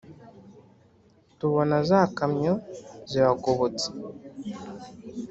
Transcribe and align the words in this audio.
Tubona 1.39 1.77
za 1.89 2.01
kamyo 2.17 2.53
ziragobotse. 3.09 3.87